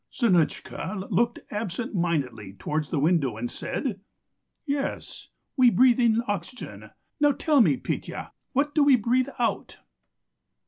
Zinotchka 0.11 1.07
looked 1.11 1.41
absent 1.51 1.93
mindedly 1.93 2.53
towards 2.53 2.89
the 2.89 2.99
window 2.99 3.37
and 3.37 3.51
said: 3.51 3.99
"'Yes. 4.65 5.29
We 5.55 5.69
breathe 5.69 5.99
in 5.99 6.23
oxygen; 6.27 6.89
now 7.19 7.33
tell 7.33 7.61
me, 7.61 7.77
Petya, 7.77 8.31
what 8.53 8.73
do 8.73 8.83
we 8.83 8.95
breathe 8.95 9.29
out?' 9.37 9.77